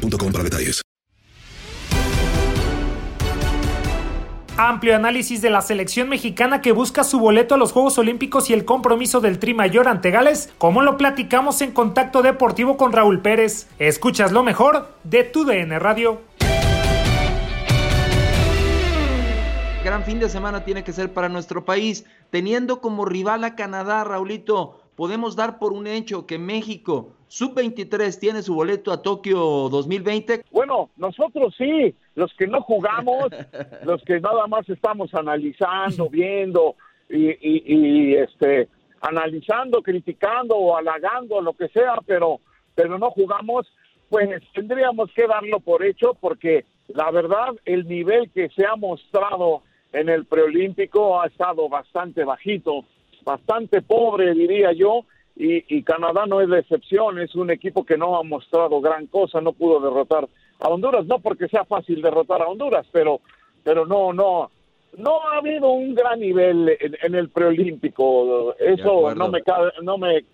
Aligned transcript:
para 0.00 0.44
detalles. 0.44 0.82
Amplio 4.56 4.94
análisis 4.94 5.40
de 5.40 5.48
la 5.48 5.62
selección 5.62 6.10
mexicana 6.10 6.60
que 6.60 6.72
busca 6.72 7.02
su 7.02 7.18
boleto 7.18 7.54
a 7.54 7.58
los 7.58 7.72
Juegos 7.72 7.96
Olímpicos 7.96 8.50
y 8.50 8.52
el 8.52 8.66
compromiso 8.66 9.20
del 9.20 9.38
Tri 9.38 9.54
Mayor 9.54 9.88
ante 9.88 10.10
Gales, 10.10 10.52
como 10.58 10.82
lo 10.82 10.98
platicamos 10.98 11.62
en 11.62 11.72
Contacto 11.72 12.20
Deportivo 12.20 12.76
con 12.76 12.92
Raúl 12.92 13.20
Pérez. 13.22 13.68
Escuchas 13.78 14.32
lo 14.32 14.42
mejor 14.42 14.88
de 15.02 15.24
tu 15.24 15.46
DN 15.46 15.78
Radio. 15.78 16.20
Gran 19.82 20.04
fin 20.04 20.20
de 20.20 20.28
semana 20.28 20.62
tiene 20.62 20.84
que 20.84 20.92
ser 20.92 21.14
para 21.14 21.30
nuestro 21.30 21.64
país, 21.64 22.04
teniendo 22.28 22.82
como 22.82 23.06
rival 23.06 23.44
a 23.44 23.56
Canadá, 23.56 24.04
Raulito. 24.04 24.82
Podemos 24.94 25.36
dar 25.36 25.58
por 25.58 25.72
un 25.72 25.86
hecho 25.86 26.26
que 26.26 26.38
México 26.38 27.14
Sub-23 27.30 28.18
tiene 28.18 28.42
su 28.42 28.56
boleto 28.56 28.90
a 28.90 29.02
Tokio 29.02 29.38
2020. 29.68 30.46
Bueno, 30.50 30.90
nosotros 30.96 31.54
sí, 31.56 31.94
los 32.16 32.34
que 32.34 32.48
no 32.48 32.60
jugamos, 32.60 33.28
los 33.84 34.02
que 34.02 34.18
nada 34.18 34.48
más 34.48 34.68
estamos 34.68 35.14
analizando, 35.14 36.10
viendo 36.10 36.74
y, 37.08 38.14
este 38.16 38.68
analizando, 39.00 39.80
criticando 39.80 40.56
o 40.56 40.76
halagando, 40.76 41.40
lo 41.40 41.52
que 41.52 41.68
sea, 41.68 41.98
pero 42.04 42.40
pero 42.74 42.98
no 42.98 43.12
jugamos, 43.12 43.72
pues 44.08 44.28
tendríamos 44.52 45.12
que 45.14 45.28
darlo 45.28 45.60
por 45.60 45.84
hecho 45.84 46.14
porque 46.20 46.64
la 46.88 47.12
verdad 47.12 47.54
el 47.64 47.86
nivel 47.86 48.28
que 48.30 48.48
se 48.48 48.66
ha 48.66 48.74
mostrado 48.74 49.62
en 49.92 50.08
el 50.08 50.24
preolímpico 50.24 51.20
ha 51.20 51.28
estado 51.28 51.68
bastante 51.68 52.24
bajito, 52.24 52.84
bastante 53.22 53.82
pobre 53.82 54.34
diría 54.34 54.72
yo, 54.72 55.04
y, 55.42 55.82
Canadá 55.84 56.26
no 56.26 56.42
es 56.42 56.48
la 56.48 56.58
excepción, 56.58 57.18
es 57.18 57.34
un 57.34 57.50
equipo 57.50 57.84
que 57.84 57.96
no 57.96 58.18
ha 58.18 58.22
mostrado 58.22 58.80
gran 58.82 59.06
cosa, 59.06 59.40
no 59.40 59.52
pudo 59.52 59.80
derrotar 59.80 60.28
a 60.60 60.68
Honduras, 60.68 61.06
no 61.06 61.18
porque 61.18 61.48
sea 61.48 61.64
fácil 61.64 62.02
derrotar 62.02 62.42
a 62.42 62.46
Honduras, 62.48 62.86
pero, 62.92 63.20
pero 63.64 63.86
no, 63.86 64.12
no, 64.12 64.50
no 64.98 65.20
ha 65.22 65.38
habido 65.38 65.70
un 65.70 65.94
gran 65.94 66.20
nivel 66.20 66.76
en, 66.78 67.14
el 67.14 67.30
preolímpico, 67.30 68.54
eso 68.58 69.14
no 69.14 69.28
me 69.28 69.42
cabe, 69.42 69.72
no 69.82 69.96
me, 69.96 70.24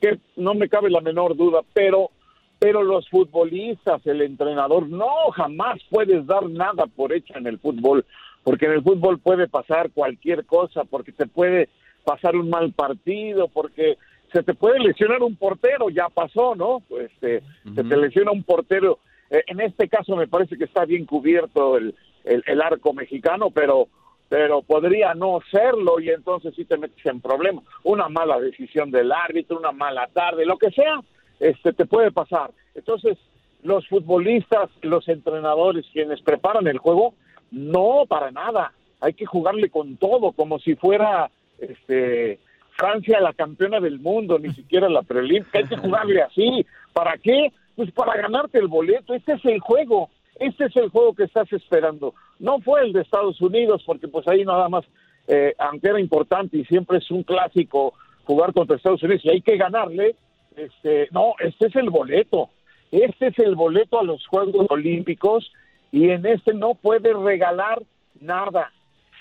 que 0.00 0.18
no 0.36 0.54
me 0.54 0.70
cabe 0.70 0.88
la 0.88 1.02
menor 1.02 1.36
duda, 1.36 1.60
pero, 1.74 2.10
pero 2.58 2.82
los 2.82 3.10
futbolistas, 3.10 4.06
el 4.06 4.22
entrenador, 4.22 4.88
no, 4.88 5.30
jamás 5.34 5.80
puedes 5.90 6.26
dar 6.26 6.48
nada 6.48 6.86
por 6.86 7.12
hecho 7.12 7.36
en 7.36 7.46
el 7.46 7.58
fútbol, 7.58 8.06
porque 8.42 8.64
en 8.64 8.72
el 8.72 8.82
fútbol 8.82 9.18
puede 9.18 9.48
pasar 9.48 9.90
cualquier 9.90 10.46
cosa, 10.46 10.84
porque 10.84 11.12
te 11.12 11.26
puede 11.26 11.68
pasar 12.04 12.36
un 12.36 12.48
mal 12.48 12.72
partido, 12.72 13.48
porque 13.48 13.98
se 14.32 14.42
te 14.42 14.54
puede 14.54 14.78
lesionar 14.78 15.22
un 15.22 15.36
portero, 15.36 15.90
ya 15.90 16.08
pasó, 16.08 16.54
¿no? 16.54 16.82
Pues 16.88 17.10
este, 17.12 17.42
se 17.74 17.84
te 17.84 17.96
lesiona 17.96 18.30
un 18.30 18.42
portero. 18.42 18.98
Eh, 19.30 19.42
en 19.46 19.60
este 19.60 19.88
caso 19.88 20.16
me 20.16 20.28
parece 20.28 20.56
que 20.56 20.64
está 20.64 20.84
bien 20.84 21.04
cubierto 21.06 21.76
el, 21.76 21.94
el, 22.24 22.62
arco 22.62 22.92
mexicano, 22.92 23.50
pero 23.50 23.88
pero 24.28 24.62
podría 24.62 25.12
no 25.14 25.40
serlo 25.50 25.98
y 25.98 26.10
entonces 26.10 26.54
sí 26.54 26.64
te 26.64 26.78
metes 26.78 27.04
en 27.04 27.20
problemas. 27.20 27.64
Una 27.82 28.08
mala 28.08 28.38
decisión 28.38 28.92
del 28.92 29.10
árbitro, 29.10 29.58
una 29.58 29.72
mala 29.72 30.08
tarde, 30.12 30.46
lo 30.46 30.56
que 30.56 30.70
sea, 30.70 31.00
este 31.40 31.72
te 31.72 31.84
puede 31.84 32.12
pasar. 32.12 32.52
Entonces, 32.76 33.18
los 33.64 33.88
futbolistas, 33.88 34.70
los 34.82 35.08
entrenadores, 35.08 35.84
quienes 35.92 36.20
preparan 36.20 36.68
el 36.68 36.78
juego, 36.78 37.14
no 37.50 38.04
para 38.08 38.30
nada. 38.30 38.72
Hay 39.00 39.14
que 39.14 39.26
jugarle 39.26 39.68
con 39.68 39.96
todo, 39.96 40.30
como 40.30 40.60
si 40.60 40.76
fuera 40.76 41.28
este 41.58 42.38
Francia 42.80 43.20
la 43.20 43.34
campeona 43.34 43.78
del 43.78 44.00
mundo, 44.00 44.38
ni 44.38 44.54
siquiera 44.54 44.88
la 44.88 45.02
preolímpica, 45.02 45.58
hay 45.58 45.66
que 45.66 45.76
jugarle 45.76 46.22
así. 46.22 46.66
¿Para 46.94 47.18
qué? 47.18 47.52
Pues 47.76 47.90
para 47.92 48.16
ganarte 48.16 48.58
el 48.58 48.68
boleto, 48.68 49.12
este 49.12 49.34
es 49.34 49.44
el 49.44 49.60
juego, 49.60 50.08
este 50.36 50.64
es 50.64 50.76
el 50.76 50.88
juego 50.88 51.14
que 51.14 51.24
estás 51.24 51.52
esperando. 51.52 52.14
No 52.38 52.58
fue 52.60 52.80
el 52.80 52.94
de 52.94 53.02
Estados 53.02 53.38
Unidos, 53.42 53.82
porque 53.84 54.08
pues 54.08 54.26
ahí 54.26 54.46
nada 54.46 54.70
más, 54.70 54.86
eh, 55.28 55.54
aunque 55.58 55.88
era 55.88 56.00
importante 56.00 56.56
y 56.56 56.64
siempre 56.64 56.98
es 56.98 57.10
un 57.10 57.22
clásico 57.22 57.92
jugar 58.24 58.54
contra 58.54 58.76
Estados 58.76 59.02
Unidos 59.02 59.26
y 59.26 59.30
hay 59.30 59.42
que 59.42 59.58
ganarle, 59.58 60.16
este, 60.56 61.08
no, 61.10 61.34
este 61.38 61.66
es 61.66 61.76
el 61.76 61.90
boleto, 61.90 62.48
este 62.90 63.26
es 63.26 63.38
el 63.40 63.56
boleto 63.56 64.00
a 64.00 64.04
los 64.04 64.26
Juegos 64.26 64.66
Olímpicos 64.70 65.52
y 65.92 66.08
en 66.08 66.24
este 66.24 66.54
no 66.54 66.74
puedes 66.76 67.14
regalar 67.14 67.82
nada 68.20 68.72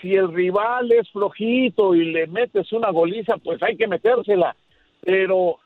si 0.01 0.15
el 0.15 0.33
rival 0.33 0.91
es 0.91 1.09
flojito 1.11 1.95
y 1.95 2.05
le 2.05 2.27
metes 2.27 2.71
una 2.71 2.91
goliza, 2.91 3.37
pues 3.37 3.61
hay 3.63 3.75
que 3.75 3.87
metérsela. 3.87 4.55
Pero 5.01 5.57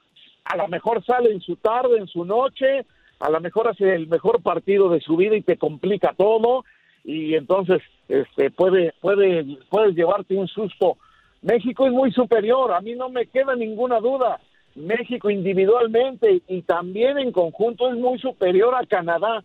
a 0.45 0.57
lo 0.57 0.67
mejor 0.67 1.03
sale 1.05 1.31
en 1.31 1.41
su 1.41 1.55
tarde, 1.55 1.97
en 1.97 2.07
su 2.07 2.25
noche, 2.25 2.85
a 3.19 3.29
lo 3.29 3.39
mejor 3.39 3.67
hace 3.67 3.95
el 3.95 4.07
mejor 4.07 4.41
partido 4.41 4.89
de 4.89 4.99
su 4.99 5.15
vida 5.15 5.35
y 5.35 5.41
te 5.41 5.57
complica 5.57 6.13
todo 6.17 6.65
y 7.03 7.35
entonces 7.35 7.81
este 8.07 8.51
puede 8.51 8.93
puede 9.01 9.57
puedes 9.69 9.95
llevarte 9.95 10.35
un 10.35 10.47
susto. 10.47 10.97
México 11.41 11.85
es 11.85 11.91
muy 11.91 12.11
superior, 12.11 12.71
a 12.71 12.81
mí 12.81 12.95
no 12.95 13.09
me 13.09 13.27
queda 13.27 13.55
ninguna 13.55 13.99
duda. 13.99 14.39
México 14.75 15.29
individualmente 15.29 16.41
y 16.47 16.61
también 16.63 17.17
en 17.17 17.31
conjunto 17.31 17.89
es 17.89 17.95
muy 17.95 18.17
superior 18.19 18.73
a 18.75 18.85
Canadá, 18.85 19.43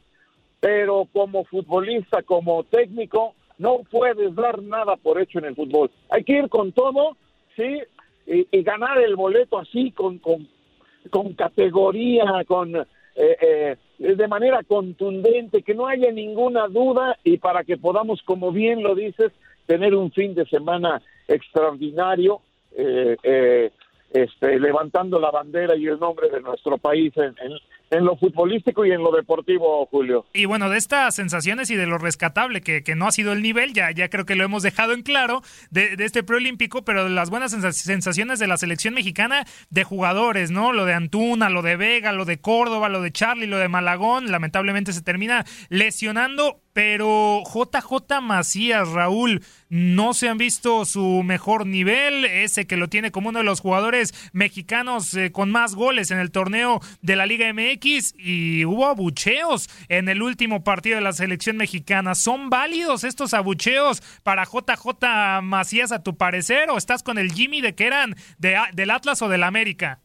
pero 0.60 1.06
como 1.12 1.44
futbolista, 1.44 2.22
como 2.22 2.65
técnico, 2.65 3.34
no 3.58 3.80
puedes 3.91 4.34
dar 4.34 4.62
nada 4.62 4.96
por 4.96 5.20
hecho 5.20 5.38
en 5.38 5.46
el 5.46 5.54
fútbol. 5.54 5.91
Hay 6.10 6.24
que 6.24 6.38
ir 6.38 6.48
con 6.48 6.72
todo, 6.72 7.16
¿sí? 7.56 7.80
Y, 8.26 8.62
ganar 8.62 8.98
el 8.98 9.16
boleto 9.16 9.58
así, 9.58 9.91
con, 9.91 10.19
con, 10.19 11.32
categoría, 11.34 12.44
con 12.46 12.76
eh, 12.76 12.86
eh, 13.16 13.76
de 13.98 14.28
manera 14.28 14.62
contundente, 14.62 15.62
que 15.62 15.74
no 15.74 15.86
haya 15.86 16.12
ninguna 16.12 16.69
duda 16.69 17.19
y 17.24 17.38
para 17.38 17.64
que 17.64 17.78
podamos, 17.78 18.22
como 18.22 18.52
bien 18.52 18.82
lo 18.82 18.94
dices, 18.94 19.32
tener 19.66 19.94
un 19.94 20.12
fin 20.12 20.34
de 20.34 20.46
semana 20.46 21.00
extraordinario. 21.26 22.40
Eh, 22.76 23.16
eh 23.22 23.70
este, 24.10 24.58
levantando 24.58 25.20
la 25.20 25.30
bandera 25.30 25.76
y 25.76 25.86
el 25.86 26.00
nombre 26.00 26.30
de 26.30 26.40
nuestro 26.40 26.78
país 26.78 27.14
en, 27.16 27.34
en, 27.42 27.52
lo 27.91 28.16
futbolístico 28.16 28.84
y 28.84 28.93
en 28.93 29.03
lo 29.03 29.12
deportivo, 29.12 29.87
Julio. 29.87 30.26
Y 30.32 30.44
bueno, 30.44 30.69
de 30.69 30.78
estas 30.78 31.15
sensaciones 31.15 31.71
y 31.71 31.76
de 31.76 31.87
lo 31.87 31.99
rescatable 31.99 32.60
que, 32.60 32.82
que 32.82 32.94
no 32.94 33.06
ha 33.06 33.12
sido 33.12 33.32
el 33.32 33.43
nivel, 33.43 33.72
ya, 33.72 33.91
ya 33.91 34.09
creo 34.09 34.26
que 34.26 34.37
lo 34.37 34.44
hemos 34.44 34.62
dejado 34.62 34.93
en 34.93 35.03
claro 35.03 35.43
de, 35.71 35.97
de 35.97 36.04
este 36.04 36.22
preolímpico, 36.22 36.82
pero 36.84 37.04
de 37.04 37.10
las 37.10 37.31
buenas 37.31 37.50
sensaciones 37.50 38.38
de 38.38 38.47
la 38.47 38.56
selección 38.56 38.94
mexicana 38.94 39.44
de 39.71 39.84
jugadores, 39.84 40.50
¿no? 40.50 40.72
Lo 40.72 40.84
de 40.84 40.94
Antuna, 40.94 41.50
lo 41.50 41.62
de 41.62 41.76
Vega, 41.76 42.12
lo 42.12 42.25
de 42.25 42.41
Córdoba, 42.41 42.88
lo 42.88 43.00
de 43.00 43.12
Charlie, 43.12 43.47
lo 43.47 43.59
de 43.59 43.69
Malagón, 43.69 44.31
lamentablemente 44.31 44.93
se 44.93 45.03
termina 45.03 45.44
lesionando, 45.69 46.60
pero 46.72 47.42
JJ 47.44 48.20
Macías, 48.22 48.88
Raúl, 48.88 49.42
no 49.68 50.14
se 50.14 50.28
han 50.28 50.38
visto 50.38 50.84
su 50.84 51.22
mejor 51.24 51.66
nivel, 51.66 52.24
ese 52.24 52.66
que 52.66 52.76
lo 52.76 52.88
tiene 52.88 53.10
como 53.10 53.30
uno 53.30 53.40
de 53.40 53.44
los 53.44 53.60
jugadores 53.60 54.30
mexicanos 54.32 55.14
eh, 55.14 55.32
con 55.32 55.50
más 55.50 55.74
goles 55.74 56.10
en 56.10 56.18
el 56.18 56.30
torneo 56.30 56.80
de 57.02 57.16
la 57.16 57.26
Liga 57.26 57.52
MX 57.52 58.14
y 58.18 58.64
hubo 58.64 58.86
abucheos 58.86 59.68
en 59.88 60.08
el 60.08 60.22
último 60.22 60.64
partido 60.64 60.96
de 60.96 61.02
la 61.02 61.12
selección 61.12 61.56
mexicana. 61.56 62.14
¿Son 62.14 62.50
válidos 62.50 63.04
estos 63.04 63.34
abucheos 63.34 64.00
para 64.22 64.44
JJ 64.44 65.43
Macías 65.43 65.93
a 65.93 66.02
tu 66.02 66.16
parecer 66.16 66.70
o 66.70 66.78
estás 66.78 67.02
con 67.02 67.19
el 67.19 67.32
Jimmy 67.32 67.60
de 67.60 67.75
que 67.75 67.87
eran 67.87 68.14
de, 68.38 68.56
del 68.72 68.90
Atlas 68.90 69.20
o 69.22 69.28
del 69.28 69.43
América? 69.43 70.00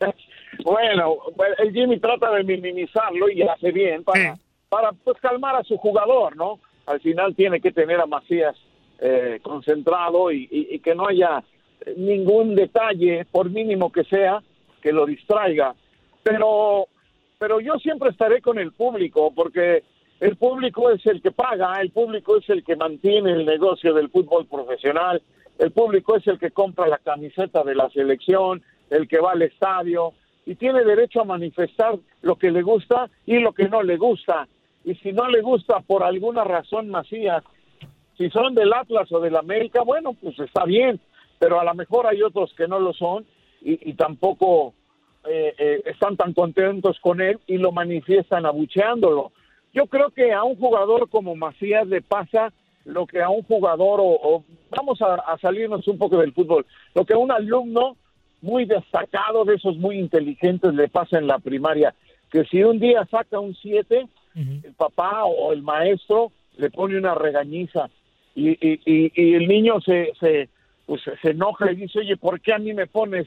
Bueno, 0.62 1.16
el 1.58 1.72
Jimmy 1.72 1.98
trata 1.98 2.30
de 2.32 2.44
minimizarlo 2.44 3.30
y 3.30 3.40
hace 3.42 3.72
bien 3.72 4.04
para 4.04 4.36
para 4.70 4.92
pues 4.92 5.18
calmar 5.20 5.56
a 5.56 5.64
su 5.64 5.76
jugador, 5.76 6.36
¿no? 6.36 6.60
Al 6.86 7.00
final 7.00 7.34
tiene 7.34 7.60
que 7.60 7.72
tener 7.72 8.00
a 8.00 8.06
Macías 8.06 8.56
eh, 9.00 9.40
concentrado 9.42 10.32
y, 10.32 10.78
que 10.82 10.94
no 10.94 11.06
haya 11.06 11.42
ningún 11.96 12.54
detalle, 12.54 13.26
por 13.30 13.50
mínimo 13.50 13.90
que 13.90 14.04
sea, 14.04 14.42
que 14.80 14.92
lo 14.92 15.04
distraiga. 15.04 15.74
Pero, 16.22 16.86
pero 17.38 17.60
yo 17.60 17.74
siempre 17.78 18.10
estaré 18.10 18.40
con 18.40 18.58
el 18.58 18.72
público, 18.72 19.32
porque 19.34 19.82
el 20.20 20.36
público 20.36 20.90
es 20.90 21.04
el 21.06 21.20
que 21.20 21.32
paga, 21.32 21.80
el 21.80 21.90
público 21.90 22.36
es 22.36 22.48
el 22.48 22.62
que 22.62 22.76
mantiene 22.76 23.32
el 23.32 23.44
negocio 23.44 23.92
del 23.92 24.08
fútbol 24.08 24.46
profesional, 24.46 25.20
el 25.58 25.72
público 25.72 26.16
es 26.16 26.26
el 26.26 26.38
que 26.38 26.52
compra 26.52 26.86
la 26.86 26.98
camiseta 26.98 27.64
de 27.64 27.74
la 27.74 27.90
selección, 27.90 28.62
el 28.88 29.08
que 29.08 29.18
va 29.18 29.32
al 29.32 29.42
estadio, 29.42 30.12
y 30.46 30.54
tiene 30.54 30.84
derecho 30.84 31.22
a 31.22 31.24
manifestar 31.24 31.96
lo 32.22 32.36
que 32.36 32.50
le 32.50 32.62
gusta 32.62 33.08
y 33.26 33.38
lo 33.38 33.52
que 33.52 33.68
no 33.68 33.82
le 33.82 33.96
gusta. 33.96 34.46
Y 34.84 34.94
si 34.96 35.12
no 35.12 35.28
le 35.28 35.42
gusta 35.42 35.80
por 35.80 36.02
alguna 36.02 36.44
razón 36.44 36.88
Macías, 36.88 37.42
si 38.16 38.30
son 38.30 38.54
del 38.54 38.72
Atlas 38.72 39.10
o 39.12 39.20
del 39.20 39.36
América, 39.36 39.82
bueno, 39.82 40.14
pues 40.14 40.38
está 40.38 40.64
bien, 40.64 41.00
pero 41.38 41.60
a 41.60 41.64
lo 41.64 41.74
mejor 41.74 42.06
hay 42.06 42.22
otros 42.22 42.52
que 42.54 42.68
no 42.68 42.78
lo 42.78 42.92
son 42.92 43.24
y, 43.62 43.92
tampoco 43.94 44.74
eh, 45.26 45.54
eh, 45.58 45.82
están 45.84 46.16
tan 46.16 46.32
contentos 46.32 46.98
con 47.00 47.20
él 47.20 47.38
y 47.46 47.58
lo 47.58 47.72
manifiestan 47.72 48.46
abucheándolo. 48.46 49.32
Yo 49.72 49.86
creo 49.86 50.10
que 50.10 50.32
a 50.32 50.42
un 50.42 50.56
jugador 50.56 51.08
como 51.08 51.36
Macías 51.36 51.86
le 51.86 52.02
pasa 52.02 52.52
lo 52.84 53.06
que 53.06 53.22
a 53.22 53.28
un 53.28 53.42
jugador, 53.42 54.00
o, 54.02 54.42
vamos 54.70 55.00
a, 55.02 55.36
salirnos 55.38 55.86
un 55.88 55.98
poco 55.98 56.18
del 56.18 56.32
fútbol, 56.32 56.66
lo 56.94 57.04
que 57.04 57.14
a 57.14 57.18
un 57.18 57.30
alumno 57.30 57.96
muy 58.42 58.64
destacado, 58.64 59.44
de 59.44 59.56
esos 59.56 59.76
muy 59.76 59.98
inteligentes, 59.98 60.74
le 60.74 60.88
pasa 60.88 61.18
en 61.18 61.26
la 61.26 61.38
primaria, 61.38 61.94
que 62.30 62.44
si 62.44 62.62
un 62.62 62.78
día 62.78 63.06
saca 63.10 63.38
un 63.38 63.54
7, 63.54 64.06
el 64.34 64.74
papá 64.76 65.24
o 65.24 65.52
el 65.52 65.62
maestro 65.62 66.32
le 66.56 66.70
pone 66.70 66.96
una 66.96 67.14
regañiza 67.14 67.88
y, 68.34 68.56
y, 68.60 69.34
el 69.34 69.48
niño 69.48 69.80
se, 69.80 70.12
se, 70.20 70.48
pues, 70.86 71.02
se 71.20 71.30
enoja 71.30 71.72
y 71.72 71.76
dice, 71.76 72.00
oye, 72.00 72.16
¿por 72.16 72.40
qué 72.40 72.52
a 72.52 72.58
mí 72.58 72.72
me 72.74 72.86
pones? 72.86 73.26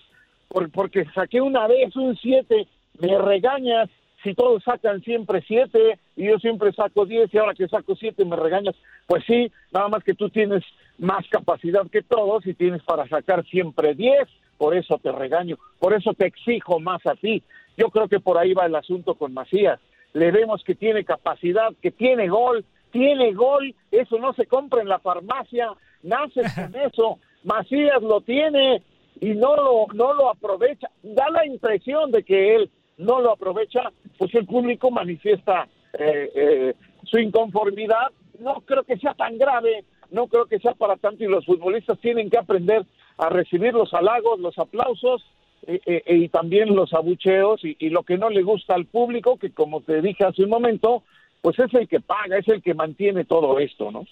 porque 0.71 1.05
saqué 1.15 1.41
una 1.41 1.65
vez 1.67 1.95
un 1.95 2.15
7, 2.15 2.67
me 2.99 3.17
regañas 3.17 3.89
si 4.23 4.33
todos 4.33 4.63
sacan 4.63 5.01
siempre 5.01 5.43
siete 5.45 5.99
y 6.15 6.27
yo 6.27 6.39
siempre 6.39 6.71
saco 6.71 7.05
diez 7.05 7.31
y 7.33 7.37
ahora 7.37 7.53
que 7.53 7.67
saco 7.67 7.95
siete 7.95 8.23
me 8.23 8.37
regañas, 8.37 8.75
pues 9.05 9.23
sí, 9.25 9.51
nada 9.71 9.89
más 9.89 10.03
que 10.03 10.13
tú 10.13 10.29
tienes 10.29 10.63
más 10.97 11.27
capacidad 11.27 11.85
que 11.91 12.01
todos 12.01 12.45
y 12.47 12.53
tienes 12.53 12.81
para 12.83 13.07
sacar 13.07 13.45
siempre 13.45 13.93
diez, 13.93 14.29
por 14.57 14.75
eso 14.75 14.97
te 14.97 15.11
regaño, 15.11 15.57
por 15.79 15.93
eso 15.93 16.13
te 16.13 16.25
exijo 16.25 16.79
más 16.79 17.05
a 17.05 17.15
ti. 17.15 17.43
Yo 17.75 17.89
creo 17.89 18.07
que 18.07 18.19
por 18.19 18.37
ahí 18.37 18.53
va 18.53 18.65
el 18.65 18.75
asunto 18.75 19.15
con 19.15 19.33
Macías. 19.33 19.79
Le 20.13 20.31
vemos 20.31 20.63
que 20.63 20.75
tiene 20.75 21.03
capacidad, 21.03 21.73
que 21.81 21.91
tiene 21.91 22.27
gol, 22.27 22.65
tiene 22.91 23.33
gol, 23.33 23.73
eso 23.91 24.17
no 24.19 24.33
se 24.33 24.45
compra 24.45 24.81
en 24.81 24.87
la 24.87 24.99
farmacia, 24.99 25.69
nace 26.03 26.41
con 26.55 26.75
eso. 26.75 27.19
Macías 27.43 28.01
lo 28.01 28.21
tiene 28.21 28.81
y 29.19 29.33
no 29.33 29.55
lo, 29.55 29.87
no 29.93 30.13
lo 30.13 30.29
aprovecha. 30.29 30.89
Da 31.01 31.29
la 31.29 31.45
impresión 31.45 32.11
de 32.11 32.23
que 32.23 32.55
él 32.55 32.69
no 32.97 33.21
lo 33.21 33.31
aprovecha, 33.31 33.91
pues 34.17 34.33
el 34.35 34.45
público 34.45 34.91
manifiesta 34.91 35.67
eh, 35.97 36.31
eh, 36.35 36.73
su 37.03 37.19
inconformidad. 37.19 38.11
No 38.39 38.61
creo 38.65 38.83
que 38.83 38.97
sea 38.97 39.13
tan 39.13 39.37
grave, 39.37 39.83
no 40.11 40.27
creo 40.27 40.45
que 40.45 40.59
sea 40.59 40.73
para 40.73 40.95
tanto 40.97 41.23
y 41.23 41.27
los 41.27 41.45
futbolistas 41.45 41.99
tienen 41.99 42.29
que 42.29 42.37
aprender 42.37 42.85
a 43.17 43.29
recibir 43.29 43.73
los 43.73 43.93
halagos, 43.93 44.39
los 44.39 44.57
aplausos 44.57 45.23
eh, 45.67 46.03
y 46.07 46.29
también 46.29 46.75
los 46.75 46.93
abucheos 46.93 47.61
y, 47.63 47.89
lo 47.89 48.03
que 48.03 48.17
no 48.17 48.29
le 48.29 48.43
gusta 48.43 48.75
al 48.75 48.85
público, 48.85 49.37
que 49.37 49.51
como 49.51 49.81
te 49.81 50.01
dije 50.01 50.25
hace 50.25 50.43
un 50.43 50.49
momento, 50.49 51.03
pues 51.41 51.59
es 51.59 51.73
el 51.73 51.87
que 51.87 51.99
paga, 51.99 52.37
es 52.37 52.47
el 52.47 52.61
que 52.61 52.73
mantiene 52.73 53.25
todo 53.25 53.59
esto, 53.59 53.91
¿no? 53.91 54.05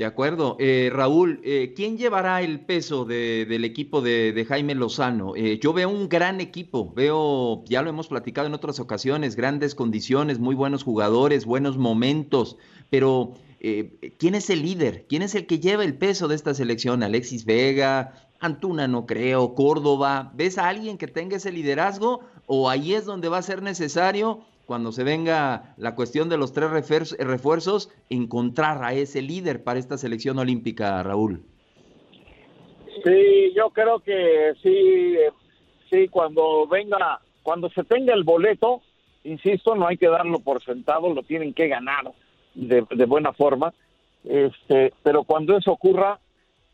De 0.00 0.06
acuerdo. 0.06 0.56
Eh, 0.58 0.88
Raúl, 0.90 1.42
eh, 1.44 1.74
¿quién 1.76 1.98
llevará 1.98 2.40
el 2.40 2.60
peso 2.60 3.04
del 3.04 3.64
equipo 3.66 4.00
de, 4.00 4.46
Jaime 4.48 4.74
Lozano? 4.74 5.36
Eh, 5.36 5.60
yo 5.62 5.74
veo 5.74 5.90
un 5.90 6.08
gran 6.08 6.40
equipo, 6.40 6.90
veo, 6.94 7.62
ya 7.66 7.82
lo 7.82 7.90
hemos 7.90 8.08
platicado 8.08 8.46
en 8.46 8.54
otras 8.54 8.80
ocasiones, 8.80 9.36
grandes 9.36 9.74
condiciones, 9.74 10.38
muy 10.38 10.54
buenos 10.54 10.84
jugadores, 10.84 11.44
buenos 11.44 11.76
momentos, 11.76 12.56
pero 12.88 13.34
¿quién 13.60 14.34
es 14.34 14.48
el 14.48 14.62
líder? 14.62 15.04
¿Quién 15.06 15.20
es 15.20 15.34
el 15.34 15.46
que 15.46 15.60
lleva 15.60 15.84
el 15.84 15.98
peso 15.98 16.28
de 16.28 16.36
esta 16.36 16.54
selección? 16.54 17.02
Alexis 17.02 17.44
Vega, 17.44 18.29
Antuna 18.40 18.88
no 18.88 19.06
creo, 19.06 19.54
Córdoba. 19.54 20.32
¿Ves 20.34 20.58
a 20.58 20.68
alguien 20.68 20.98
que 20.98 21.06
tenga 21.06 21.36
ese 21.36 21.52
liderazgo 21.52 22.20
o 22.46 22.68
ahí 22.68 22.94
es 22.94 23.04
donde 23.04 23.28
va 23.28 23.38
a 23.38 23.42
ser 23.42 23.62
necesario 23.62 24.40
cuando 24.70 24.92
se 24.92 25.02
venga 25.02 25.74
la 25.78 25.96
cuestión 25.96 26.28
de 26.28 26.38
los 26.38 26.52
tres 26.52 26.70
refuerzos, 27.18 27.90
encontrar 28.08 28.84
a 28.84 28.92
ese 28.92 29.20
líder 29.20 29.64
para 29.64 29.80
esta 29.80 29.98
selección 29.98 30.38
olímpica, 30.38 31.02
Raúl. 31.02 31.42
Sí, 33.04 33.52
yo 33.52 33.70
creo 33.70 33.98
que 33.98 34.52
sí, 34.62 35.16
sí, 35.90 36.06
cuando 36.06 36.68
venga, 36.68 37.20
cuando 37.42 37.68
se 37.70 37.82
tenga 37.82 38.14
el 38.14 38.22
boleto, 38.22 38.80
insisto, 39.24 39.74
no 39.74 39.88
hay 39.88 39.96
que 39.96 40.06
darlo 40.06 40.38
por 40.38 40.62
sentado, 40.62 41.12
lo 41.12 41.24
tienen 41.24 41.52
que 41.52 41.66
ganar 41.66 42.12
de, 42.54 42.82
buena 43.06 43.32
forma, 43.32 43.74
este, 44.22 44.92
pero 45.02 45.24
cuando 45.24 45.56
eso 45.56 45.72
ocurra 45.72 46.20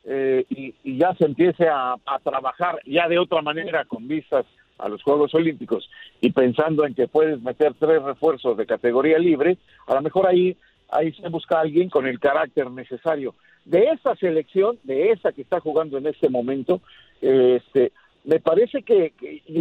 eh, 0.06 0.44
y, 0.48 0.96
ya 0.98 1.14
se 1.14 1.24
empiece 1.24 1.68
a, 1.68 1.96
a 2.06 2.18
trabajar 2.20 2.80
ya 2.86 3.08
de 3.08 3.18
otra 3.18 3.42
manera 3.42 3.84
con 3.84 4.06
vistas 4.06 4.46
a 4.78 4.88
los 4.88 5.02
Juegos 5.02 5.34
Olímpicos 5.34 5.88
y 6.20 6.30
pensando 6.32 6.86
en 6.86 6.94
que 6.94 7.08
puedes 7.08 7.40
meter 7.42 7.74
tres 7.78 8.02
refuerzos 8.02 8.56
de 8.56 8.66
categoría 8.66 9.18
libre, 9.18 9.58
a 9.86 9.94
lo 9.94 10.02
mejor 10.02 10.26
ahí, 10.26 10.56
ahí 10.90 11.12
se 11.12 11.28
busca 11.28 11.60
alguien 11.60 11.88
con 11.88 12.06
el 12.06 12.20
carácter 12.20 12.70
necesario. 12.70 13.34
De 13.64 13.88
esa 13.88 14.14
selección, 14.16 14.78
de 14.84 15.10
esa 15.10 15.32
que 15.32 15.42
está 15.42 15.60
jugando 15.60 15.98
en 15.98 16.06
este 16.06 16.28
momento, 16.28 16.80
este, 17.20 17.92
me 18.24 18.40
parece 18.40 18.82
que, 18.82 19.12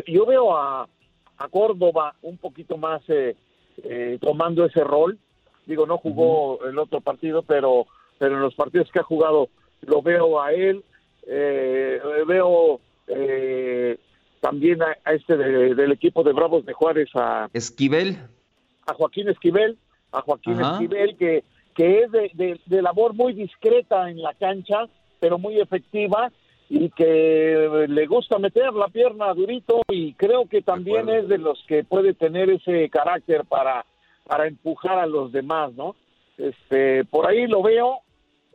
yo 0.08 0.26
veo 0.26 0.56
a, 0.56 0.88
a, 1.38 1.48
Córdoba 1.50 2.16
un 2.22 2.38
poquito 2.38 2.78
más 2.78 3.02
eh, 3.10 3.36
eh, 3.84 4.18
tomando 4.22 4.66
ese 4.66 4.84
rol. 4.84 5.18
Digo, 5.66 5.88
no 5.88 5.98
jugó 5.98 6.64
el 6.66 6.78
otro 6.78 7.02
partido, 7.02 7.42
pero, 7.42 7.88
pero 8.20 8.36
en 8.36 8.42
los 8.42 8.54
partidos 8.54 8.92
que 8.92 9.00
ha 9.00 9.04
jugado 9.04 9.50
lo 9.82 10.02
veo 10.02 10.42
a 10.42 10.52
él. 10.54 10.84
Eh, 11.28 12.00
veo 12.28 12.80
eh, 13.08 13.98
también 14.42 14.80
a, 14.84 15.12
este 15.12 15.36
del 15.38 15.92
equipo 15.92 16.24
de 16.24 16.34
Bravos 16.34 16.66
de 16.66 16.74
Juárez 16.74 17.10
a 17.16 17.50
Esquivel. 17.54 18.18
a 18.86 18.94
Joaquín 18.94 19.28
Esquivel 19.30 19.78
a 20.12 20.22
Joaquín 20.22 20.60
Esquivel 20.62 21.18
que 21.18 21.44
que 21.74 22.04
es 22.04 22.12
de, 22.12 22.82
labor 22.82 23.14
muy 23.14 23.34
discreta 23.34 24.10
en 24.10 24.22
la 24.22 24.34
cancha 24.34 24.88
pero 25.20 25.38
muy 25.38 25.60
efectiva 25.60 26.32
y 26.70 26.90
que 26.92 27.86
le 27.88 28.06
gusta 28.06 28.40
meter 28.40 28.74
la 28.74 28.88
pierna 28.88 29.34
durito 29.34 29.82
y 29.90 30.14
creo 30.14 30.48
que 30.48 30.62
también 30.62 31.10
es 31.10 31.28
de 31.28 31.38
los 31.38 31.64
que 31.68 31.84
puede 31.84 32.14
tener 32.14 32.50
ese 32.50 32.90
carácter 32.90 33.46
para 33.46 33.86
para 34.26 34.48
empujar 34.48 35.00
a 35.00 35.08
los 35.08 35.32
demás 35.32 35.74
no 35.74 35.96
este 36.38 37.04
por 37.06 37.28
ahí 37.28 37.48
lo 37.48 37.64
veo 37.64 38.02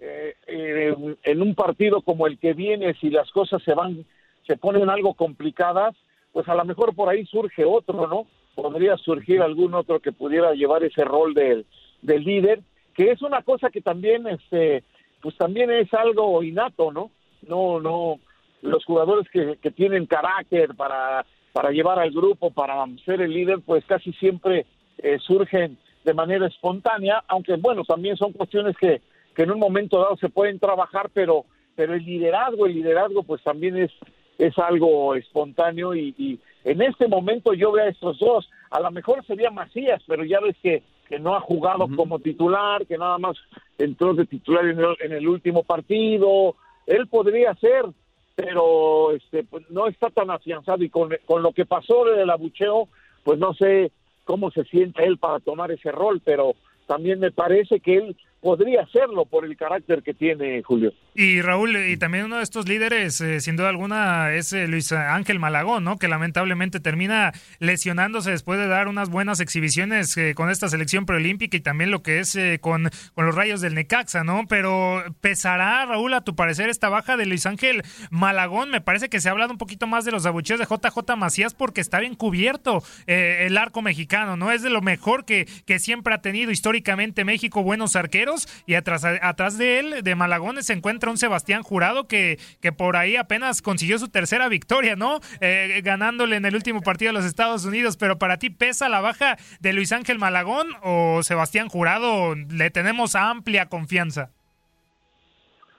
eh, 0.01 0.95
en 1.23 1.43
un 1.43 1.55
partido 1.55 2.01
como 2.03 2.27
el 2.27 2.39
que 2.39 2.55
viene 2.55 2.95
si 2.95 3.11
las 3.11 3.31
cosas 3.31 3.63
se 3.63 3.75
van 3.75 4.05
se 4.47 4.57
ponen 4.57 4.91
algo 4.91 5.15
complicadas, 5.15 5.95
pues 6.33 6.49
a 6.49 6.55
lo 6.55 6.65
mejor 6.65 6.95
por 6.95 7.09
ahí 7.09 7.25
surge 7.27 7.65
otro, 7.65 8.07
¿no? 8.07 8.27
Podría 8.55 8.97
surgir 8.97 9.43
algún 9.43 9.75
otro 9.75 10.01
que 10.01 10.11
pudiera 10.11 10.53
llevar 10.55 10.83
ese 10.83 11.05
rol 11.05 11.35
del, 11.35 11.67
del 12.03 12.25
líder, 12.25 12.61
que 12.95 13.13
es 13.13 13.23
una 13.23 13.43
cosa 13.43 13.71
que 13.71 13.81
también, 13.81 14.27
este, 14.27 14.83
pues 15.23 15.37
también 15.37 15.71
es 15.71 15.93
algo 15.95 16.43
innato, 16.43 16.91
¿no? 16.91 17.11
No, 17.47 17.81
no, 17.81 18.19
los 18.63 18.85
jugadores 18.85 19.29
que, 19.31 19.57
que 19.63 19.71
tienen 19.71 20.07
carácter 20.07 20.75
para, 20.75 21.25
para 21.53 21.71
llevar 21.71 21.99
al 21.99 22.11
grupo, 22.11 22.51
para 22.51 22.85
ser 23.05 23.21
el 23.21 23.33
líder, 23.33 23.61
pues 23.65 23.85
casi 23.85 24.13
siempre 24.15 24.67
eh, 24.99 25.19
surgen 25.21 25.79
de 26.05 26.15
manera 26.15 26.47
espontánea, 26.47 27.23
aunque 27.29 27.55
bueno, 27.57 27.85
también 27.85 28.17
son 28.17 28.33
cuestiones 28.33 28.77
que, 28.77 29.01
que 29.41 29.45
en 29.45 29.53
un 29.53 29.59
momento 29.59 29.99
dado 29.99 30.19
se 30.19 30.29
pueden 30.29 30.59
trabajar, 30.59 31.09
pero, 31.15 31.47
pero 31.75 31.95
el 31.95 32.05
liderazgo, 32.05 32.67
el 32.67 32.75
liderazgo 32.75 33.23
pues 33.23 33.43
también 33.43 33.75
es, 33.79 33.91
es 34.37 34.59
algo 34.59 35.15
espontáneo 35.15 35.95
y, 35.95 36.39
en 36.63 36.83
este 36.83 37.09
momento 37.09 37.55
yo 37.55 37.73
veo 37.73 37.87
a 37.87 37.89
estos 37.89 38.19
dos. 38.19 38.51
A 38.71 38.81
lo 38.81 38.91
mejor 38.91 39.25
sería 39.25 39.51
Macías, 39.51 40.03
pero 40.07 40.25
ya 40.25 40.41
ves 40.41 40.57
que, 40.63 40.83
que 41.09 41.19
no 41.19 41.35
ha 41.35 41.41
jugado 41.41 41.89
como 41.97 42.19
titular, 42.19 42.85
que 42.85 42.99
nada 42.99 43.17
más 43.17 43.39
entró 43.79 44.13
de 44.13 44.27
titular 44.27 44.67
en 44.67 45.13
el, 45.13 45.27
último 45.27 45.63
partido. 45.63 46.55
Él 46.87 47.07
podría 47.07 47.55
ser, 47.55 47.87
pero 48.35 49.13
este 49.13 49.45
pues 49.45 49.65
no 49.71 49.87
está 49.87 50.11
tan 50.11 50.31
afianzado 50.31 50.85
y 50.85 50.91
con, 50.91 51.17
con 51.25 51.43
lo 51.43 51.53
que 51.53 51.65
pasó 51.65 52.05
del 52.05 52.29
abucheo, 52.29 52.89
pues 53.25 53.39
no 53.39 53.55
sé 53.55 53.91
cómo 54.25 54.51
se 54.51 54.65
siente 54.65 55.03
él 55.03 55.17
para 55.17 55.41
tomar 55.41 55.73
ese 55.73 55.91
rol, 55.91 56.21
pero 56.23 56.53
también 56.87 57.21
me 57.21 57.31
parece 57.31 57.81
que 57.81 57.97
él 57.97 58.17
podría 58.41 58.83
hacerlo 58.83 59.27
por 59.27 59.45
el 59.45 59.57
carácter 59.57 60.03
que 60.03 60.15
tiene 60.15 60.63
Julio. 60.63 60.93
Y 61.15 61.43
Raúl, 61.43 61.77
y 61.77 61.97
también 61.97 62.25
uno 62.25 62.39
de 62.39 62.43
estos 62.43 62.69
líderes, 62.69 63.21
eh, 63.21 63.41
sin 63.41 63.57
duda 63.57 63.69
alguna, 63.69 64.33
es 64.33 64.53
eh, 64.53 64.67
Luis 64.67 64.93
Ángel 64.93 65.39
Malagón, 65.39 65.85
¿no? 65.85 65.99
Que 65.99 66.09
lamentablemente 66.09 66.81
termina 66.81 67.33
lesionándose 67.59 68.31
después 68.31 68.59
de 68.59 68.69
dar 68.69 68.89
unas 68.89 69.11
buenas 69.11 69.41
exhibiciones 69.41 70.17
eh, 70.17 70.35
con 70.35 70.51
esta 70.51 70.69
selección 70.69 71.07
preolímpica 71.07 71.57
y 71.57 71.61
también 71.61 71.91
lo 71.91 72.03
que 72.03 72.21
es 72.21 72.39
con, 72.61 72.91
con 73.15 73.27
los 73.27 73.35
rayos 73.35 73.61
del 73.61 73.75
Necaxa, 73.75 74.25
¿no? 74.25 74.45
Pero 74.49 75.03
pesará, 75.21 75.85
Raúl, 75.85 76.15
a 76.15 76.23
tu 76.23 76.35
parecer, 76.35 76.71
esta 76.71 76.89
baja 76.89 77.17
de 77.17 77.27
Luis 77.27 77.45
Ángel 77.47 77.83
Malagón. 78.11 78.71
Me 78.71 78.81
parece 78.81 79.09
que 79.09 79.21
se 79.21 79.29
ha 79.29 79.33
hablado 79.33 79.53
un 79.53 79.59
poquito 79.59 79.87
más 79.87 80.05
de 80.05 80.13
los 80.13 80.25
abucheos 80.27 80.61
de 80.61 80.67
JJ 80.67 81.17
Macías 81.17 81.55
porque 81.55 81.81
está 81.81 82.01
bien 82.01 82.15
cubierto 82.15 82.83
el 83.07 83.57
arco 83.59 83.83
mexicano, 83.83 84.37
¿no? 84.37 84.53
Es 84.53 84.63
de 84.63 84.71
lo 84.71 84.81
mejor 84.81 85.25
que, 85.25 85.47
que 85.67 85.79
siempre 85.79 86.15
ha 86.15 86.23
tenido 86.23 86.51
históricamente 86.51 87.25
México, 87.25 87.63
buenos 87.63 87.97
arqueros 87.97 88.30
y 88.67 88.75
atrás, 88.75 89.05
atrás 89.05 89.59
de 89.59 89.79
él, 89.79 90.03
de 90.03 90.15
Malagones, 90.15 90.67
se 90.67 90.73
encuentra 90.73 91.11
un 91.11 91.17
Sebastián 91.17 91.63
Jurado 91.63 92.07
que, 92.07 92.39
que 92.61 92.73
por 92.73 92.97
ahí 92.97 93.17
apenas 93.17 93.63
consiguió 93.63 93.99
su 93.99 94.09
tercera 94.09 94.49
victoria, 94.49 94.97
¿no? 94.97 95.21
Eh, 95.41 95.81
ganándole 95.85 96.37
en 96.37 96.45
el 96.45 96.55
último 96.55 96.81
partido 96.81 97.11
a 97.11 97.15
los 97.15 97.25
Estados 97.25 97.65
Unidos, 97.65 97.97
pero 97.97 98.19
para 98.19 98.39
ti 98.39 98.51
pesa 98.51 98.89
la 98.89 99.01
baja 99.01 99.37
de 99.61 99.73
Luis 99.73 99.93
Ángel 99.93 100.19
Malagón 100.19 100.69
o 100.83 101.23
Sebastián 101.23 101.69
Jurado, 101.69 102.35
le 102.35 102.71
tenemos 102.71 103.15
amplia 103.15 103.67
confianza. 103.67 104.31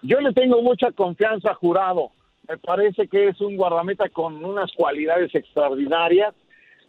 Yo 0.02 0.20
le 0.20 0.34
tengo 0.34 0.62
mucha 0.62 0.92
confianza 0.92 1.52
a 1.52 1.56
Jurado. 1.56 2.12
Me 2.48 2.58
parece 2.58 3.08
que 3.08 3.30
es 3.30 3.40
un 3.40 3.56
guardameta 3.56 4.10
con 4.10 4.44
unas 4.44 4.72
cualidades 4.74 5.34
extraordinarias, 5.36 6.34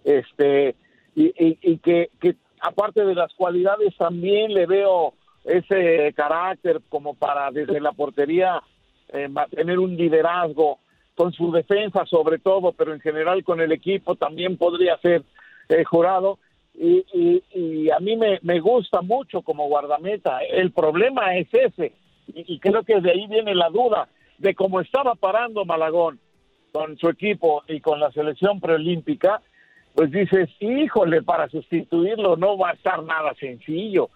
este, 0.05 0.75
y, 1.15 1.79
que, 1.79 2.09
aparte 2.61 3.05
de 3.05 3.15
las 3.15 3.33
cualidades 3.35 3.95
también 3.97 4.55
le 4.55 4.67
veo 4.67 5.15
ese 5.45 6.13
carácter 6.15 6.81
como 6.89 7.15
para 7.15 7.51
desde 7.51 7.81
la 7.81 7.93
portería 7.93 8.63
eh, 9.09 9.29
tener 9.51 9.79
un 9.79 9.97
liderazgo 9.97 10.79
con 11.15 11.33
su 11.33 11.53
defensa 11.53 12.07
sobre 12.07 12.39
todo, 12.39 12.73
pero 12.73 12.95
en 12.95 13.01
general 13.01 13.45
con 13.45 13.61
el 13.61 13.73
equipo 13.73 14.17
también 14.17 14.57
podría 14.57 14.97
ser 14.99 15.23
eh, 15.69 15.85
jurado. 15.85 16.39
Y, 16.75 17.05
y, 17.53 17.91
a 17.91 18.01
mí 18.01 18.17
me, 18.17 18.39
me 18.43 18.59
gusta 18.59 19.03
mucho 19.03 19.43
como 19.43 19.69
guardameta. 19.69 20.39
El 20.41 20.73
problema 20.73 21.37
es 21.37 21.49
ese, 21.53 21.93
y, 22.35 22.59
creo 22.59 22.83
que 22.83 23.01
de 23.01 23.11
ahí 23.11 23.27
viene 23.27 23.55
la 23.55 23.69
duda 23.69 24.09
de 24.39 24.55
cómo 24.55 24.81
estaba 24.81 25.15
parando 25.15 25.65
Malagón 25.65 26.19
con 26.73 26.97
su 26.97 27.09
equipo 27.09 27.63
y 27.69 27.81
con 27.81 28.01
la 28.01 28.11
selección 28.13 28.61
preolímpica, 28.61 29.43
pues 29.95 30.11
dices, 30.11 30.49
híjole, 30.61 31.23
para 31.23 31.49
sustituirlo 31.49 32.37
no 32.37 32.57
va 32.57 32.71
a 32.71 32.73
estar 32.73 33.03
nada 33.03 33.35
sencillo. 33.35 34.09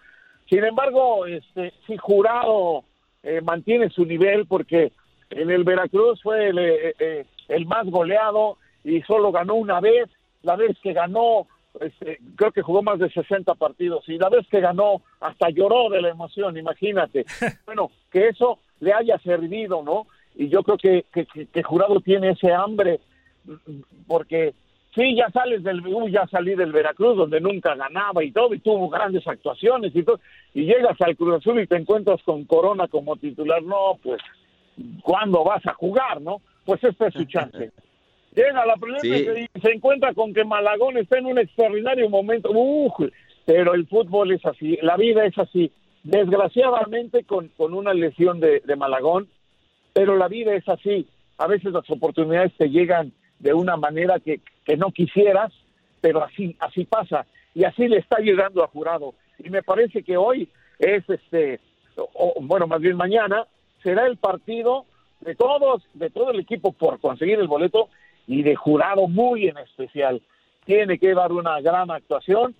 Sin 0.49 0.63
embargo, 0.63 1.25
este, 1.25 1.73
si 1.85 1.97
Jurado 1.97 2.83
eh, 3.23 3.41
mantiene 3.41 3.89
su 3.89 4.05
nivel, 4.05 4.45
porque 4.45 4.91
en 5.29 5.49
el 5.49 5.63
Veracruz 5.63 6.21
fue 6.21 6.49
el, 6.49 6.59
eh, 6.59 6.95
eh, 6.99 7.25
el, 7.49 7.65
más 7.65 7.85
goleado 7.87 8.57
y 8.83 9.01
solo 9.01 9.31
ganó 9.31 9.55
una 9.55 9.81
vez, 9.81 10.09
la 10.43 10.55
vez 10.55 10.77
que 10.81 10.93
ganó 10.93 11.47
este, 11.81 12.19
creo 12.35 12.51
que 12.51 12.61
jugó 12.61 12.81
más 12.81 12.99
de 12.99 13.09
60 13.09 13.53
partidos 13.55 14.07
y 14.07 14.17
la 14.17 14.29
vez 14.29 14.47
que 14.47 14.61
ganó 14.61 15.01
hasta 15.19 15.49
lloró 15.49 15.89
de 15.89 16.01
la 16.01 16.09
emoción, 16.09 16.57
imagínate. 16.57 17.25
Bueno, 17.65 17.91
que 18.11 18.29
eso 18.29 18.59
le 18.79 18.93
haya 18.93 19.17
servido, 19.19 19.83
¿no? 19.83 20.07
Y 20.35 20.49
yo 20.49 20.63
creo 20.63 20.77
que, 20.77 21.05
que, 21.11 21.63
Jurado 21.63 21.99
tiene 21.99 22.31
ese 22.31 22.53
hambre, 22.53 22.99
porque 24.07 24.53
sí, 24.97 25.15
ya 25.15 25.29
sales 25.29 25.63
del, 25.63 25.85
uh, 25.85 26.09
ya 26.09 26.27
salí 26.27 26.55
del 26.55 26.71
Veracruz, 26.71 27.15
donde 27.15 27.39
nunca 27.39 27.75
ganaba 27.75 28.23
y 28.23 28.31
todo, 28.31 28.53
y 28.53 28.59
tuvo 28.59 28.89
grandes 28.89 29.25
actuaciones 29.27 29.95
y 29.95 30.03
todo, 30.03 30.19
y 30.53 30.65
llegas 30.65 30.99
al 30.99 31.15
Cruz 31.15 31.35
Azul 31.35 31.61
y 31.61 31.67
te 31.67 31.77
encuentras 31.77 32.21
con 32.23 32.45
Corona 32.45 32.87
como 32.87 33.15
titular, 33.15 33.61
no, 33.61 33.99
pues, 34.01 34.19
¿cuándo 35.03 35.43
vas 35.43 35.65
a 35.67 35.73
jugar, 35.73 36.19
no? 36.21 36.41
Pues 36.65 36.83
esta 36.83 37.07
es 37.07 37.13
su 37.13 37.25
chance. 37.25 37.71
Llega 38.35 38.65
la 38.65 38.75
primera 38.75 39.39
y 39.39 39.47
se 39.59 39.71
encuentra 39.71 40.13
con 40.13 40.33
que 40.33 40.43
Malagón 40.43 40.97
está 40.97 41.17
en 41.17 41.25
un 41.25 41.39
extraordinario 41.39 42.09
momento. 42.09 42.51
pero 43.45 43.73
el 43.73 43.87
fútbol 43.87 44.31
es 44.31 44.45
así, 44.45 44.77
la 44.81 44.97
vida 44.97 45.25
es 45.25 45.37
así. 45.37 45.71
Desgraciadamente 46.03 47.23
con, 47.23 47.49
con 47.57 47.73
una 47.73 47.93
lesión 47.93 48.39
de, 48.39 48.61
Malagón, 48.77 49.27
pero 49.93 50.15
la 50.17 50.27
vida 50.27 50.53
es 50.53 50.67
así. 50.69 51.07
A 51.39 51.47
veces 51.47 51.73
las 51.73 51.89
oportunidades 51.89 52.53
te 52.57 52.69
llegan 52.69 53.11
de 53.39 53.53
una 53.53 53.75
manera 53.75 54.19
que, 54.19 54.39
que 54.67 54.75
no 54.75 54.91
quisieras, 54.91 55.53
pero 56.01 56.21
así, 56.21 56.55
así 56.59 56.83
pasa. 56.83 57.25
Y 57.55 57.63
así 57.63 57.87
le 57.87 57.97
está 57.97 58.19
llegando 58.19 58.63
a 58.63 58.67
jurado. 58.67 59.13
Y 59.39 59.49
me 59.49 59.63
parece 59.63 60.03
que 60.03 60.17
hoy 60.17 60.49
es 60.77 61.09
este, 61.09 61.61
o, 61.95 62.33
bueno, 62.41 62.67
más 62.67 62.81
bien 62.81 62.97
mañana, 62.97 63.47
será 63.81 64.05
el 64.05 64.17
partido 64.17 64.85
de 65.21 65.35
todos, 65.35 65.83
de 65.93 66.09
todo 66.09 66.31
el 66.31 66.41
equipo 66.41 66.73
por 66.73 66.99
conseguir 66.99 67.39
el 67.39 67.47
boleto 67.47 67.87
y 68.27 68.43
de 68.43 68.55
jurado 68.57 69.07
muy 69.07 69.47
en 69.47 69.57
especial. 69.57 70.21
Tiene 70.65 70.99
que 70.99 71.13
dar 71.13 71.31
una 71.31 71.61
gran 71.61 71.89
actuación. 71.89 72.53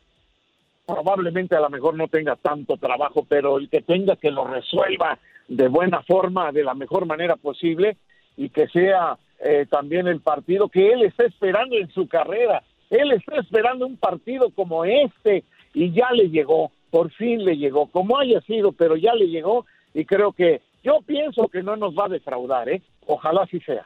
Probablemente 0.85 1.57
a 1.57 1.59
lo 1.59 1.69
mejor 1.69 1.95
no 1.95 2.07
tenga 2.07 2.37
tanto 2.37 2.77
trabajo, 2.77 3.25
pero 3.27 3.57
el 3.57 3.69
que 3.69 3.81
tenga 3.81 4.15
que 4.15 4.31
lo 4.31 4.45
resuelva 4.45 5.19
de 5.49 5.67
buena 5.67 6.01
forma, 6.03 6.53
de 6.53 6.63
la 6.63 6.73
mejor 6.73 7.05
manera 7.05 7.35
posible 7.35 7.97
y 8.37 8.49
que 8.49 8.69
sea 8.69 9.17
eh, 9.39 9.65
también 9.69 10.07
el 10.07 10.21
partido 10.21 10.69
que 10.69 10.91
él 10.91 11.03
está 11.03 11.25
esperando 11.25 11.75
en 11.75 11.89
su 11.91 12.07
carrera. 12.07 12.63
Él 12.89 13.11
está 13.11 13.39
esperando 13.39 13.85
un 13.85 13.97
partido 13.97 14.49
como 14.51 14.85
este 14.85 15.43
y 15.73 15.91
ya 15.91 16.11
le 16.11 16.29
llegó, 16.29 16.71
por 16.89 17.11
fin 17.11 17.43
le 17.43 17.57
llegó, 17.57 17.87
como 17.87 18.17
haya 18.17 18.41
sido, 18.41 18.71
pero 18.71 18.95
ya 18.95 19.13
le 19.13 19.27
llegó 19.27 19.65
y 19.93 20.05
creo 20.05 20.31
que 20.31 20.61
yo 20.83 21.01
pienso 21.05 21.47
que 21.49 21.63
no 21.63 21.75
nos 21.75 21.95
va 21.95 22.05
a 22.05 22.09
defraudar, 22.09 22.69
¿eh? 22.69 22.81
Ojalá 23.05 23.43
así 23.43 23.59
sea. 23.61 23.85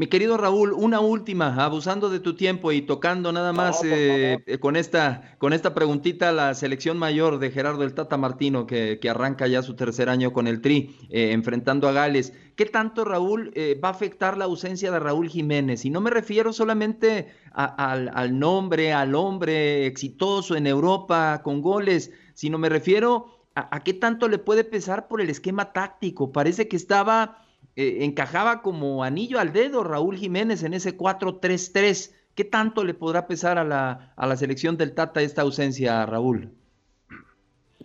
Mi 0.00 0.06
querido 0.06 0.36
Raúl, 0.36 0.74
una 0.74 1.00
última, 1.00 1.56
abusando 1.64 2.08
de 2.08 2.20
tu 2.20 2.36
tiempo 2.36 2.70
y 2.70 2.82
tocando 2.82 3.32
nada 3.32 3.52
más 3.52 3.82
eh, 3.82 4.38
eh, 4.46 4.58
con, 4.60 4.76
esta, 4.76 5.34
con 5.38 5.52
esta 5.52 5.74
preguntita 5.74 6.30
la 6.30 6.54
selección 6.54 6.98
mayor 6.98 7.40
de 7.40 7.50
Gerardo 7.50 7.82
el 7.82 7.94
Tata 7.94 8.16
Martino, 8.16 8.64
que, 8.64 9.00
arranca 9.10 9.48
ya 9.48 9.60
su 9.60 9.74
tercer 9.74 10.08
año 10.08 10.32
con 10.32 10.46
el 10.46 10.60
Tri, 10.60 10.96
eh, 11.10 11.32
enfrentando 11.32 11.88
a 11.88 11.92
Gales. 11.92 12.32
¿Qué 12.54 12.64
tanto, 12.66 13.04
Raúl, 13.04 13.52
va 13.82 13.88
a 13.88 13.90
afectar 13.90 14.38
la 14.38 14.44
ausencia 14.44 14.92
de 14.92 15.00
Raúl 15.00 15.28
Jiménez? 15.28 15.84
Y 15.84 15.90
no 15.90 16.00
me 16.00 16.10
refiero 16.10 16.52
solamente 16.52 17.34
al, 17.52 18.38
nombre, 18.38 18.92
al 18.92 19.16
hombre 19.16 19.86
exitoso 19.86 20.54
en 20.54 20.68
Europa 20.68 21.40
con 21.42 21.60
goles, 21.60 22.12
sino 22.34 22.56
me 22.56 22.68
refiero 22.68 23.48
a, 23.56 23.74
a 23.74 23.82
qué 23.82 23.94
tanto 23.94 24.28
le 24.28 24.38
puede 24.38 24.62
pesar 24.62 25.08
por 25.08 25.20
el 25.20 25.28
esquema 25.28 25.72
táctico. 25.72 26.30
Parece 26.30 26.68
que 26.68 26.76
estaba 26.76 27.47
eh, 27.80 28.04
encajaba 28.04 28.60
como 28.60 29.04
anillo 29.04 29.38
al 29.38 29.52
dedo 29.52 29.84
Raúl 29.84 30.16
Jiménez 30.16 30.64
en 30.64 30.74
ese 30.74 30.98
4-3-3. 30.98 32.12
¿Qué 32.34 32.42
tanto 32.42 32.82
le 32.82 32.92
podrá 32.92 33.28
pesar 33.28 33.56
a 33.56 33.62
la, 33.62 34.12
a 34.16 34.26
la 34.26 34.36
selección 34.36 34.76
del 34.76 34.96
Tata 34.96 35.22
esta 35.22 35.42
ausencia, 35.42 36.04
Raúl? 36.04 36.50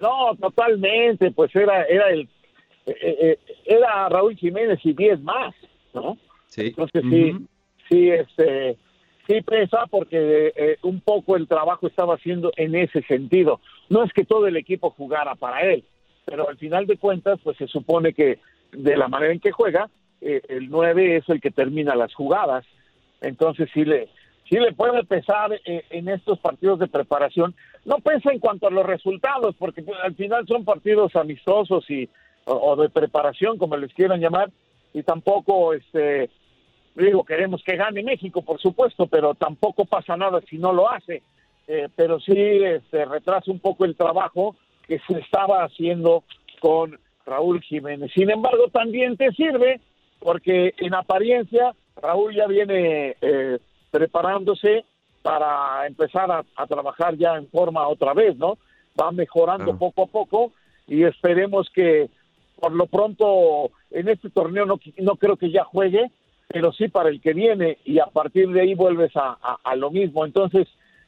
No, 0.02 0.36
totalmente, 0.42 1.30
pues 1.30 1.56
era, 1.56 1.84
era 1.84 2.10
el 2.10 2.22
eh, 2.88 2.96
eh, 3.04 3.40
era 3.66 4.10
Raúl 4.10 4.36
Jiménez 4.36 4.80
y 4.84 4.94
10 4.94 5.22
más, 5.22 5.54
¿no? 5.94 6.18
Sí. 6.48 6.74
Entonces 6.76 7.04
sí, 7.12 7.48
sí, 7.88 8.10
este, 8.10 8.78
sí 9.28 9.42
pesa 9.42 9.86
porque 9.92 10.76
un 10.82 11.02
poco 11.02 11.36
el 11.36 11.48
trabajo 11.48 11.86
estaba 11.86 12.16
haciendo 12.16 12.52
en 12.58 12.74
ese 12.74 13.04
sentido. 13.04 13.60
No 13.90 14.04
es 14.04 14.12
que 14.12 14.26
todo 14.26 14.48
el 14.48 14.58
equipo 14.58 14.90
jugara 14.90 15.36
para 15.36 15.62
él, 15.62 15.84
pero 16.26 16.50
al 16.50 16.58
final 16.58 16.88
de 16.88 16.98
cuentas, 16.98 17.40
pues 17.44 17.58
se 17.58 17.68
supone 17.68 18.12
que 18.14 18.40
de 18.74 18.98
la 18.98 19.08
manera 19.08 19.34
en 19.34 19.40
que 19.40 19.52
juega, 19.52 19.90
eh, 20.22 20.42
el 20.50 20.70
9 20.70 21.18
es 21.18 21.30
el 21.30 21.42
que 21.42 21.52
termina 21.52 21.96
las 21.96 22.14
jugadas. 22.14 22.66
Entonces 23.22 23.70
sí 23.74 23.86
le, 23.86 24.10
sí 24.50 24.58
le 24.58 24.74
puede 24.74 25.04
pesar 25.04 25.52
eh, 25.66 25.86
en 25.90 26.10
estos 26.10 26.40
partidos 26.40 26.80
de 26.80 26.88
preparación. 26.88 27.56
No 27.86 27.98
pesa 27.98 28.32
en 28.32 28.40
cuanto 28.40 28.68
a 28.68 28.72
los 28.72 28.86
resultados, 28.86 29.56
porque 29.58 29.84
al 30.04 30.16
final 30.16 30.48
son 30.48 30.64
partidos 30.64 31.16
amistosos 31.16 31.90
y 31.90 32.10
o, 32.46 32.76
de 32.76 32.90
preparación, 32.90 33.58
como 33.58 33.78
les 33.78 33.94
quieran 33.94 34.20
llamar, 34.20 34.52
y 34.94 35.02
tampoco, 35.04 35.74
este, 35.74 36.30
digo, 36.96 37.24
queremos 37.24 37.64
que 37.64 37.78
gane 37.78 38.04
México, 38.04 38.42
por 38.42 38.60
supuesto, 38.60 39.08
pero 39.08 39.34
tampoco 39.34 39.86
pasa 39.86 40.18
nada 40.18 40.42
si 40.50 40.58
no 40.58 40.74
lo 40.74 40.90
hace. 40.90 41.24
Eh, 41.68 41.88
pero 41.96 42.20
sí 42.20 42.34
este, 42.36 43.06
retrasa 43.06 43.50
un 43.50 43.60
poco 43.60 43.86
el 43.86 43.96
trabajo 43.96 44.58
que 44.86 45.00
se 45.08 45.20
estaba 45.20 45.64
haciendo 45.64 46.24
con 46.60 47.00
Raúl 47.26 47.62
Jiménez. 47.62 48.12
Sin 48.14 48.30
embargo, 48.30 48.68
también 48.72 49.18
te 49.18 49.32
sirve 49.32 49.80
porque 50.20 50.74
en 50.78 50.94
apariencia 50.94 51.74
Raúl 51.96 52.36
ya 52.36 52.48
viene 52.48 53.16
eh, 53.22 53.60
preparándose 53.92 54.86
para 55.22 55.88
empezar 55.88 56.30
a, 56.32 56.68
trabajar 56.68 57.16
ya 57.16 57.36
en 57.36 57.48
forma 57.48 57.88
otra 57.88 58.14
vez, 58.14 58.36
¿no? 58.38 58.58
Va 59.00 59.12
mejorando 59.12 59.78
poco 59.78 60.04
a 60.04 60.08
poco 60.08 60.52
y 60.88 61.04
esperemos 61.04 61.70
que 61.74 62.10
por 62.60 62.74
lo 62.74 62.88
pronto 62.88 63.72
en 63.92 64.10
este 64.10 64.30
torneo 64.30 64.66
no, 64.66 64.80
no 64.98 65.16
creo 65.16 65.38
que 65.38 65.50
ya 65.50 65.64
juegue, 65.64 66.12
pero 66.48 66.72
sí 66.74 66.90
para 66.90 67.10
el 67.10 67.22
que 67.22 67.34
viene 67.34 67.78
y 67.86 68.00
a 68.00 68.08
partir 68.08 68.50
de 68.50 68.62
ahí 68.62 68.76
vuelves 68.76 69.16
a, 69.16 69.38
a 69.64 69.76
lo 69.76 69.92
mismo. 69.92 70.26
Entonces, 70.26 70.68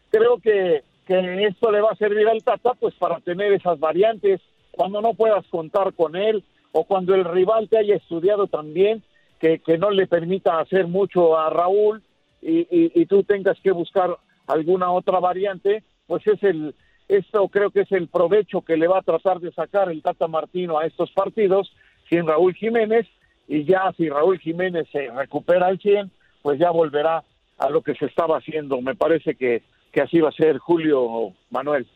creo 0.09 0.37
que, 0.39 0.83
que 1.05 1.45
esto 1.45 1.71
le 1.71 1.81
va 1.81 1.91
a 1.91 1.95
servir 1.95 2.27
al 2.27 2.43
Tata 2.43 2.73
pues 2.79 2.93
para 2.95 3.19
tener 3.19 3.51
esas 3.53 3.79
variantes 3.79 4.41
cuando 4.75 5.01
no 5.01 5.13
puedas 5.13 5.45
contar 5.47 5.93
con 5.93 6.15
él 6.15 6.43
o 6.71 6.83
cuando 6.83 7.15
el 7.15 7.25
rival 7.25 7.69
te 7.69 7.77
haya 7.77 7.95
estudiado 7.95 8.47
también, 8.47 9.03
que, 9.39 9.59
que 9.59 9.77
no 9.77 9.89
le 9.89 10.07
permita 10.07 10.59
hacer 10.59 10.87
mucho 10.87 11.37
a 11.37 11.49
Raúl 11.49 12.01
y, 12.41 12.67
y, 12.69 13.05
tú 13.07 13.23
tengas 13.23 13.59
que 13.61 13.71
buscar 13.71 14.17
alguna 14.45 14.91
otra 14.91 15.19
variante, 15.19 15.83
pues 16.05 16.25
es 16.27 16.41
el, 16.43 16.75
esto 17.07 17.47
creo 17.47 17.71
que 17.71 17.81
es 17.81 17.91
el 17.91 18.07
provecho 18.07 18.61
que 18.61 18.77
le 18.77 18.87
va 18.87 18.99
a 18.99 19.03
tratar 19.03 19.39
de 19.39 19.51
sacar 19.51 19.89
el 19.89 20.03
Tata 20.03 20.27
Martino 20.27 20.77
a 20.77 20.85
estos 20.85 21.11
partidos 21.11 21.71
sin 22.07 22.27
Raúl 22.27 22.53
Jiménez 22.53 23.07
y 23.47 23.63
ya 23.63 23.91
si 23.97 24.09
Raúl 24.09 24.39
Jiménez 24.39 24.87
se 24.91 25.09
recupera 25.11 25.67
al 25.67 25.79
100, 25.79 26.11
pues 26.41 26.59
ya 26.59 26.69
volverá 26.71 27.23
a 27.57 27.69
lo 27.69 27.81
que 27.81 27.95
se 27.95 28.05
estaba 28.05 28.37
haciendo. 28.37 28.81
Me 28.81 28.95
parece 28.95 29.35
que, 29.35 29.63
que 29.91 30.01
así 30.01 30.19
va 30.19 30.29
a 30.29 30.33
ser 30.33 30.57
Julio 30.57 31.33
Manuel. 31.49 31.87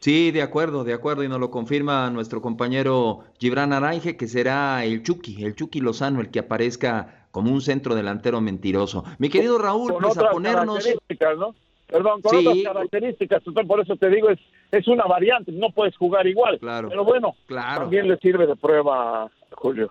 Sí, 0.00 0.30
de 0.30 0.42
acuerdo, 0.42 0.84
de 0.84 0.92
acuerdo, 0.94 1.24
y 1.24 1.28
nos 1.28 1.40
lo 1.40 1.50
confirma 1.50 2.08
nuestro 2.10 2.40
compañero 2.40 3.24
Gibran 3.38 3.72
Aranje, 3.72 4.16
que 4.16 4.28
será 4.28 4.84
el 4.84 5.02
Chucky, 5.02 5.44
el 5.44 5.56
Chucky 5.56 5.80
Lozano, 5.80 6.20
el 6.20 6.30
que 6.30 6.38
aparezca 6.38 7.26
como 7.32 7.52
un 7.52 7.60
centro 7.60 7.94
delantero 7.96 8.40
mentiroso. 8.40 9.04
Mi 9.18 9.28
querido 9.28 9.58
Raúl, 9.58 9.92
con 9.92 10.02
pues 10.02 10.18
a 10.18 10.30
ponernos... 10.30 10.78
características, 10.84 11.38
¿no? 11.38 11.54
Perdón, 11.88 12.20
con 12.22 12.30
Sí. 12.38 12.46
otras 12.46 12.74
características, 12.74 13.42
por 13.66 13.80
eso 13.80 13.96
te 13.96 14.08
digo, 14.10 14.28
es, 14.30 14.38
es 14.70 14.86
una 14.88 15.04
variante, 15.06 15.50
no 15.52 15.70
puedes 15.70 15.96
jugar 15.96 16.26
igual. 16.26 16.58
Claro. 16.60 16.88
Pero 16.90 17.04
bueno, 17.04 17.34
Claro. 17.46 17.80
también 17.82 18.08
le 18.08 18.18
sirve 18.18 18.46
de 18.46 18.54
prueba, 18.56 19.28
Julio. 19.52 19.90